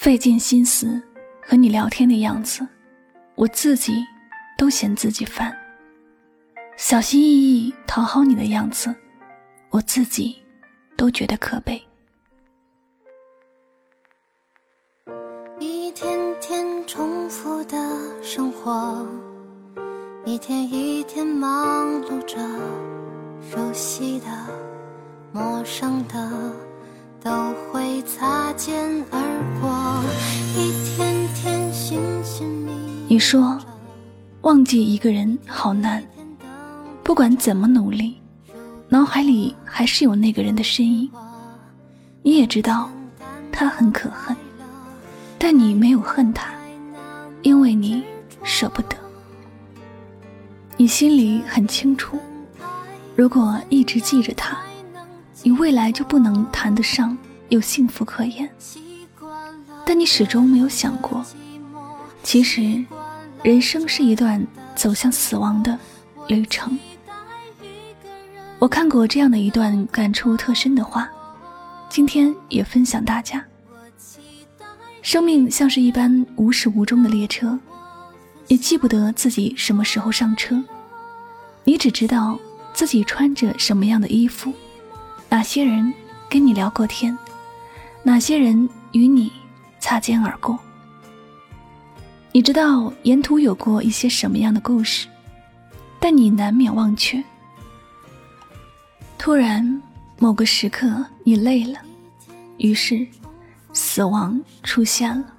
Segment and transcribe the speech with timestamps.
[0.00, 0.98] 费尽心思
[1.42, 2.66] 和你聊天的样子，
[3.34, 4.02] 我自己
[4.56, 5.52] 都嫌自己烦；
[6.74, 7.26] 小心翼
[7.66, 8.94] 翼讨好你的样子，
[9.68, 10.42] 我自己
[10.96, 11.78] 都觉得可悲。
[15.58, 17.76] 一天天重复的
[18.22, 19.06] 生活，
[20.24, 22.38] 一天一天忙碌着，
[23.42, 24.26] 熟悉的、
[25.30, 26.69] 陌生的。
[27.22, 27.30] 都
[27.70, 28.74] 会擦肩
[29.10, 29.20] 而
[29.60, 30.02] 过，
[33.08, 33.58] 你说，
[34.40, 36.02] 忘记一个人好难，
[37.02, 38.16] 不管怎么努力，
[38.88, 41.10] 脑海里还是有那个人的身影。
[42.22, 42.90] 你也知道，
[43.52, 44.34] 他很可恨，
[45.38, 46.50] 但你没有恨他，
[47.42, 48.02] 因为你
[48.42, 48.96] 舍不得。
[50.78, 52.18] 你心里很清楚，
[53.14, 54.58] 如果一直记着他。
[55.42, 57.16] 你未来就不能谈得上
[57.48, 58.48] 有幸福可言，
[59.86, 61.24] 但你始终没有想过，
[62.22, 62.84] 其实，
[63.42, 65.78] 人生是一段走向死亡的
[66.28, 66.78] 旅程。
[68.58, 71.08] 我看过这样的一段感触特深的话，
[71.88, 73.42] 今天也分享大家。
[75.00, 77.58] 生命像是一班无始无终的列车，
[78.46, 80.62] 你记不得自己什么时候上车，
[81.64, 82.38] 你只知道
[82.74, 84.52] 自己穿着什么样的衣服。
[85.30, 85.94] 哪些人
[86.28, 87.16] 跟你聊过天？
[88.02, 89.32] 哪些人与你
[89.78, 90.58] 擦肩而过？
[92.32, 95.06] 你知道沿途有过一些什么样的故事？
[96.00, 97.22] 但你难免忘却。
[99.18, 99.80] 突然，
[100.18, 101.78] 某个时刻，你累了，
[102.58, 103.06] 于是，
[103.72, 105.32] 死亡出现了。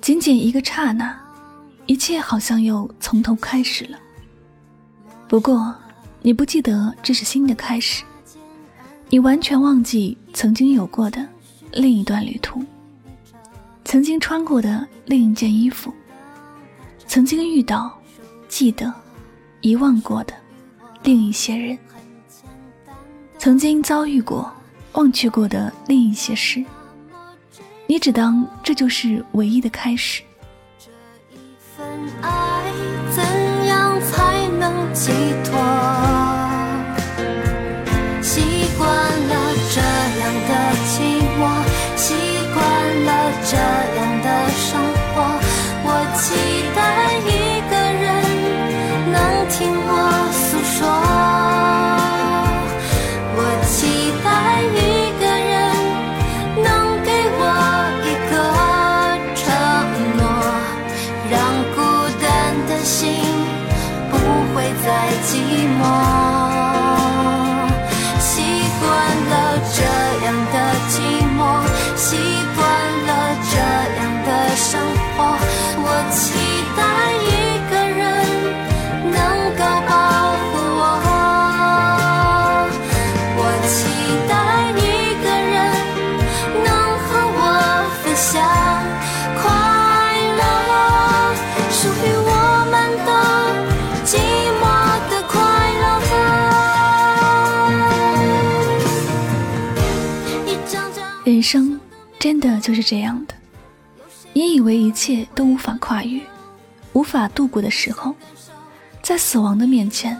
[0.00, 1.16] 仅仅一个刹那，
[1.86, 3.96] 一切好像又从头开始了。
[5.28, 5.72] 不过，
[6.22, 8.02] 你不记得这是新的开始。
[9.14, 11.24] 你完全忘记曾经有过的
[11.70, 12.64] 另一段旅途，
[13.84, 15.94] 曾经穿过的另一件衣服，
[17.06, 17.96] 曾经遇到、
[18.48, 18.92] 记得、
[19.60, 20.34] 遗忘过的
[21.04, 21.78] 另一些人，
[23.38, 24.52] 曾经遭遇过、
[24.94, 26.64] 忘却过的另一些事。
[27.86, 30.24] 你只当这就是唯一的开始。
[102.24, 103.34] 真的就是这样的，
[104.32, 106.22] 你以为一切都无法跨越、
[106.94, 108.14] 无法度过的时候，
[109.02, 110.18] 在死亡的面前，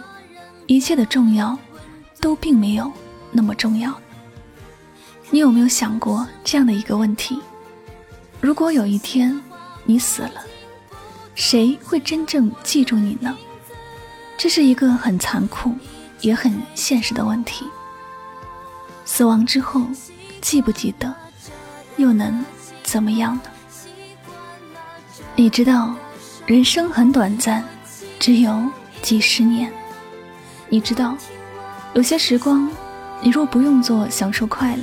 [0.66, 1.58] 一切的重要
[2.20, 2.92] 都并没有
[3.32, 3.98] 那么重要。
[5.30, 7.40] 你有没有想过这样的一个问题：
[8.38, 9.40] 如果有一天
[9.86, 10.44] 你死了，
[11.34, 13.34] 谁会真正记住你呢？
[14.36, 15.74] 这是一个很残酷
[16.20, 17.64] 也很现实的问题。
[19.06, 19.80] 死亡之后。
[20.42, 21.16] 记不记得，
[21.96, 22.44] 又能
[22.82, 23.42] 怎么样呢？
[25.36, 25.94] 你知道，
[26.46, 27.64] 人生很短暂，
[28.18, 28.62] 只有
[29.02, 29.72] 几十年。
[30.68, 31.16] 你知道，
[31.94, 32.70] 有些时光，
[33.20, 34.82] 你若不用作享受快乐，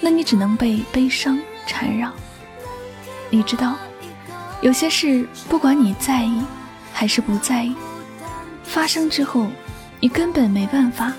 [0.00, 2.10] 那你只能被悲伤缠绕。
[3.30, 3.74] 你知道，
[4.60, 6.42] 有些事，不管你在意
[6.92, 7.74] 还是不在意，
[8.62, 9.46] 发生之后，
[10.00, 11.12] 你根本没办法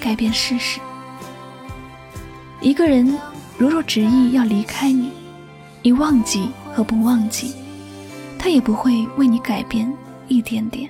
[0.00, 0.80] 改变事实。
[2.60, 3.18] 一个人
[3.60, 5.10] 如若执意要离开你，
[5.82, 7.52] 你忘记和不忘记，
[8.38, 9.92] 他也不会为你改变
[10.28, 10.88] 一点点。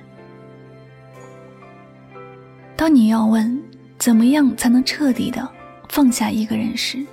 [2.77, 3.61] 当你要问
[3.97, 5.45] 怎么样才能彻底的
[5.89, 7.05] 放下一个人时，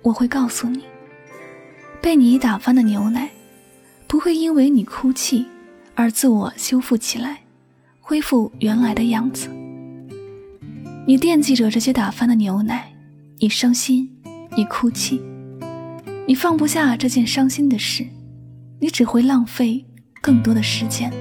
[0.00, 0.82] 我会告诉你：
[2.00, 3.28] 被你打翻的牛奶，
[4.06, 5.44] 不会因为你哭泣
[5.94, 7.40] 而自我修复起来，
[8.00, 9.50] 恢复原来的样子。
[11.06, 12.90] 你惦记着这些打翻的牛奶。
[13.38, 14.10] 你伤心，
[14.56, 15.20] 你哭泣，
[16.26, 18.06] 你放不下这件伤心的事，
[18.80, 19.84] 你只会浪费
[20.22, 21.12] 更多的时间，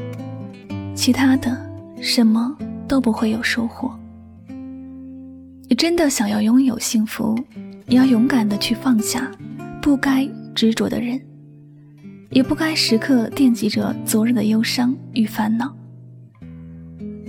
[0.95, 1.69] 其他的
[2.01, 2.55] 什么
[2.87, 3.93] 都不会有收获。
[5.67, 7.37] 你真的想要拥有幸福，
[7.85, 9.29] 你要勇敢的去放下
[9.81, 11.19] 不该执着的人，
[12.29, 15.75] 也不该时刻惦记着昨日的忧伤与烦恼。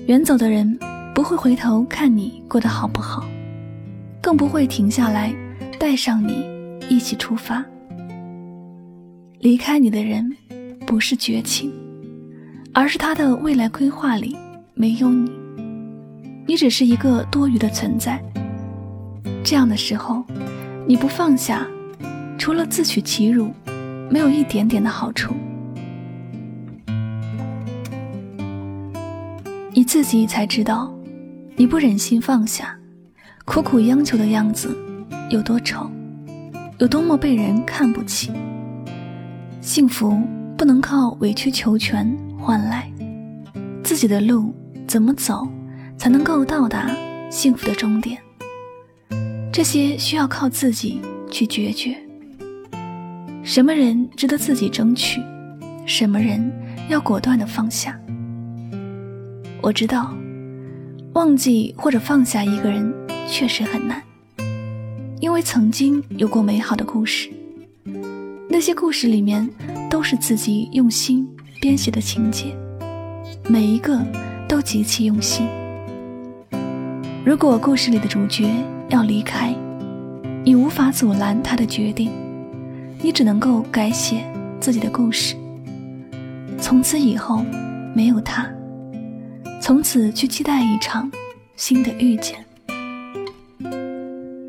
[0.07, 0.79] 远走的人
[1.13, 3.27] 不会回头看你过得好不好，
[4.23, 5.35] 更不会停下来
[5.77, 6.45] 带上你
[6.89, 7.65] 一起出发。
[9.41, 10.37] 离开你的人
[10.87, 11.73] 不是绝情，
[12.73, 14.37] 而是他的未来规划里
[14.75, 15.31] 没有你，
[16.47, 18.21] 你只是一个多余的存在。
[19.45, 20.25] 这样的时候，
[20.87, 21.67] 你不放下，
[22.37, 23.51] 除了自取其辱，
[24.11, 25.35] 没有一点点的好处。
[29.73, 30.93] 你自己才知道，
[31.55, 32.77] 你不忍心放下，
[33.45, 34.77] 苦苦央求的样子
[35.29, 35.91] 有多丑，
[36.79, 38.31] 有多么被人看不起。
[39.61, 40.17] 幸福
[40.57, 42.07] 不能靠委曲求全
[42.39, 42.89] 换来，
[43.83, 44.55] 自己的路
[44.87, 45.49] 怎么走
[45.99, 46.89] 才能够到达
[47.29, 48.19] 幸福的终点？
[49.53, 51.97] 这些需要靠自己去决绝。
[53.43, 55.21] 什么人值得自己争取，
[55.87, 56.53] 什么人
[56.89, 57.99] 要果断的放下。
[59.61, 60.15] 我知道，
[61.15, 62.95] 忘记或者放下一个人
[63.29, 64.01] 确实很难，
[65.21, 67.31] 因为曾经有过美好的故事，
[68.49, 69.49] 那些故事里面
[69.89, 71.27] 都是自己用心
[71.61, 72.55] 编写的情节，
[73.49, 73.99] 每一个
[74.47, 75.47] 都极其用心。
[77.25, 78.49] 如果故事里的主角
[78.89, 79.55] 要离开，
[80.45, 82.13] 你无法阻拦他的决定，
[83.01, 84.23] 你只能够改写
[84.61, 85.35] 自己的故事，
[86.61, 87.45] 从此以后
[87.95, 88.49] 没有他。
[89.61, 91.11] 从此去期待一场
[91.57, 92.46] 新的遇见。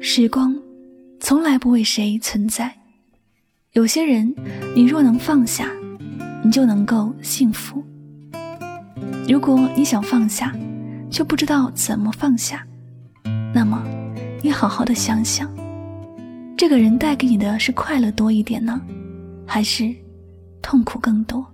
[0.09, 0.55] 时光
[1.19, 2.73] 从来不为谁存在。
[3.73, 4.33] 有些人，
[4.73, 5.69] 你若能放下，
[6.41, 7.83] 你就能够幸福。
[9.27, 10.55] 如果你想放下，
[11.11, 12.65] 却不知道怎么放下，
[13.53, 13.83] 那么
[14.41, 15.53] 你好好的想想，
[16.57, 18.79] 这个人带给你的是快乐多一点呢，
[19.45, 19.93] 还是
[20.61, 21.45] 痛苦更多？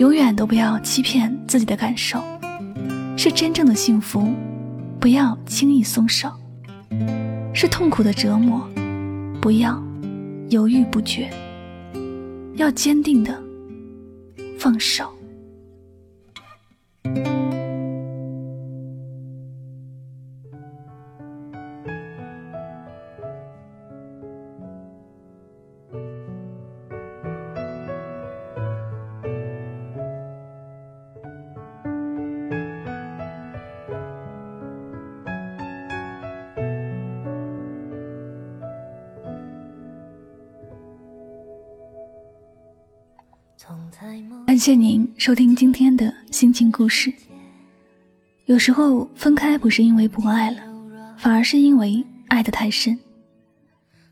[0.00, 2.20] 永远都不要欺骗自己的感受，
[3.16, 4.28] 是真正的幸福，
[4.98, 6.28] 不要轻易松手；
[7.52, 8.68] 是痛苦的折磨，
[9.40, 9.82] 不要
[10.50, 11.28] 犹豫不决，
[12.56, 13.42] 要坚定的
[14.58, 15.17] 放手。
[44.46, 47.12] 感谢您收听今天的心情故事。
[48.46, 50.58] 有时候分开不是因为不爱了，
[51.16, 52.96] 反而是因为爱得太深。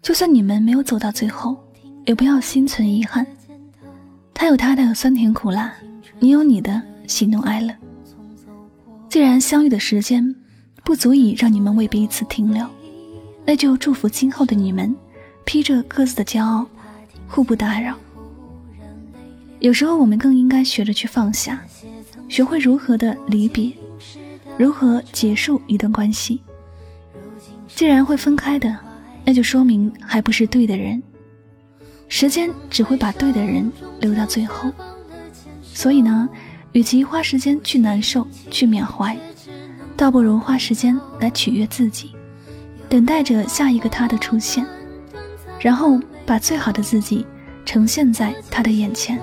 [0.03, 1.57] 就算你们没有走到最后，
[2.07, 3.25] 也不要心存遗憾。
[4.35, 5.73] 他有他的酸甜苦辣，
[6.19, 7.73] 你有你的喜怒哀乐。
[9.09, 10.35] 既然相遇的时间
[10.83, 12.67] 不足以让你们为彼此停留，
[13.45, 14.95] 那就祝福今后的你们，
[15.45, 16.67] 披着各自的骄傲，
[17.29, 17.97] 互不打扰。
[19.61, 21.63] 有时候，我们更应该学着去放下，
[22.29, 23.73] 学会如何的离别，
[24.59, 26.41] 如何结束一段关系。
[27.67, 28.77] 既然会分开的，
[29.25, 31.03] 那就说明还不是对的人。
[32.09, 33.71] 时间只会把对的人
[34.01, 34.71] 留到最后。
[35.63, 36.29] 所以呢，
[36.73, 39.17] 与其花时间去难受、去缅怀，
[39.97, 42.13] 倒不如花时间来取悦自己，
[42.89, 44.65] 等待着下一个他的出现，
[45.59, 47.27] 然后把最好的自己
[47.65, 49.21] 呈现在他的眼前。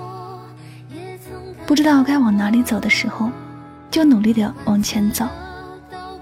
[1.66, 3.30] 不知道该往哪里走的时候，
[3.90, 5.26] 就努力的往前走，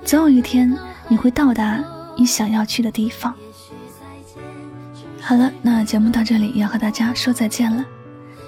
[0.05, 0.73] 总有一天
[1.09, 1.83] 你会到达
[2.17, 3.35] 你想要去的地方。
[5.21, 7.85] 好了，那节目到这里要和大家说再见了。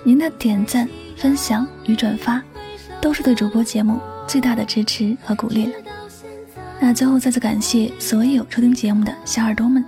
[0.04, 2.42] 您的点赞、分享与转发，
[3.00, 5.72] 都是对主播节目最大的支持和鼓励了。
[6.80, 9.84] 那最后再次感谢所有收听节目的小耳朵们，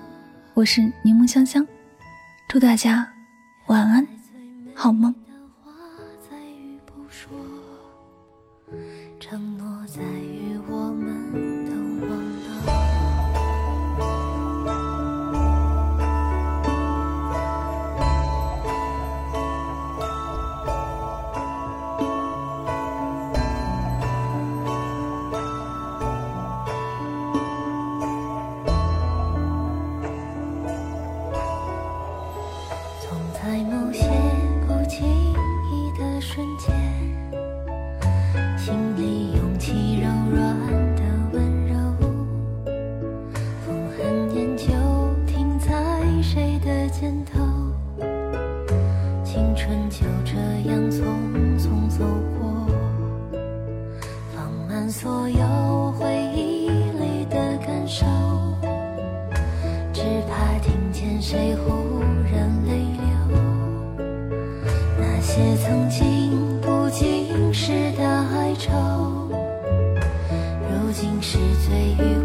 [0.55, 1.67] 我是柠檬香香，
[2.49, 3.07] 祝大家
[3.67, 4.07] 晚安，
[4.75, 5.15] 好梦。
[9.29, 10.01] 承诺在
[61.29, 61.99] 谁忽
[62.31, 63.03] 然泪流
[64.97, 68.71] 那些曾经不经事的哀愁
[70.71, 72.16] 如今是最愉